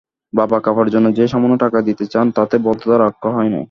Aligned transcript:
বাবা 0.33 0.57
কাপড়ের 0.59 0.93
জন্য 0.95 1.07
যে 1.17 1.25
সামান্য 1.27 1.55
টাকা 1.57 1.79
দিতে 1.87 2.05
চান 2.07 2.25
তাতে 2.31 2.55
ভদ্রতা 2.65 2.97
রক্ষা 2.99 3.29
হয় 3.29 3.49
না। 3.49 3.59